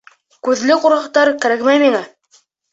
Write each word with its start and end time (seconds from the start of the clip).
Күҙле 0.47 0.77
ҡурҡаҡтар 0.87 1.33
кәрәкмәй 1.45 1.85
миңә. 1.87 2.05